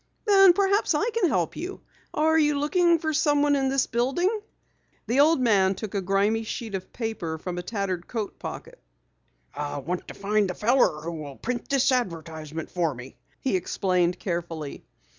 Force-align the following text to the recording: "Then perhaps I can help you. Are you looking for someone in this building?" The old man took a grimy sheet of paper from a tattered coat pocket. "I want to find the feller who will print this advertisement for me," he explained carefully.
"Then 0.25 0.53
perhaps 0.53 0.95
I 0.95 1.07
can 1.11 1.29
help 1.29 1.55
you. 1.55 1.81
Are 2.11 2.35
you 2.35 2.57
looking 2.57 2.97
for 2.97 3.13
someone 3.13 3.55
in 3.55 3.69
this 3.69 3.85
building?" 3.85 4.39
The 5.05 5.19
old 5.19 5.39
man 5.39 5.75
took 5.75 5.93
a 5.93 6.01
grimy 6.01 6.41
sheet 6.41 6.73
of 6.73 6.91
paper 6.91 7.37
from 7.37 7.59
a 7.59 7.61
tattered 7.61 8.07
coat 8.07 8.39
pocket. 8.39 8.81
"I 9.53 9.77
want 9.77 10.07
to 10.07 10.15
find 10.15 10.49
the 10.49 10.55
feller 10.55 11.01
who 11.03 11.11
will 11.11 11.35
print 11.35 11.69
this 11.69 11.91
advertisement 11.91 12.71
for 12.71 12.95
me," 12.95 13.19
he 13.41 13.55
explained 13.55 14.17
carefully. 14.17 14.87